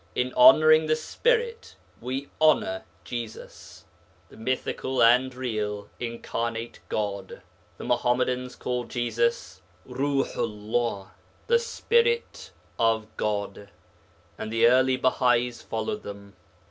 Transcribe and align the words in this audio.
In 0.15 0.33
honouring 0.33 0.87
the 0.87 0.95
Spirit 0.95 1.75
we 1.99 2.31
honour 2.41 2.85
Jesus, 3.03 3.85
the 4.29 4.35
mythical 4.35 4.99
and 4.99 5.25
yet 5.25 5.35
real 5.37 5.89
incarnate 5.99 6.79
God. 6.89 7.43
The 7.77 7.83
Muḥammadans 7.85 8.57
call 8.57 8.85
Jesus 8.85 9.61
ruḥu'llah, 9.87 11.11
'the 11.45 11.59
Spirit 11.59 12.49
of 12.79 13.15
God,' 13.15 13.69
and 14.39 14.51
the 14.51 14.65
early 14.65 14.97
Bahais 14.97 15.63
followed 15.63 16.01
them. 16.01 16.35